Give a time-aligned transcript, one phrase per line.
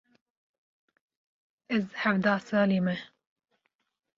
[1.75, 2.95] Ez hevdeh salî me.